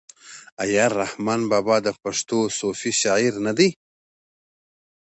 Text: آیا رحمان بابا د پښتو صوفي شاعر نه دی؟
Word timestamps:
آیا 0.63 0.85
رحمان 1.01 1.41
بابا 1.51 1.77
د 1.85 1.87
پښتو 2.03 2.37
صوفي 2.57 2.91
شاعر 3.01 3.33
نه 3.45 3.53
دی؟ 3.57 3.69